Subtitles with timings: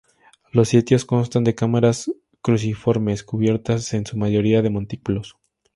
[0.51, 2.11] Los sitios constan de cámaras
[2.41, 5.37] cruciformes cubiertas en su mayoría de montículos.